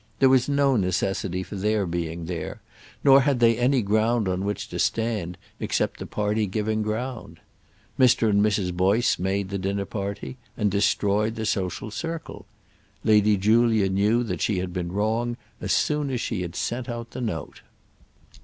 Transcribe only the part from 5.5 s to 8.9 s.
except the party giving ground. Mr. and Mrs.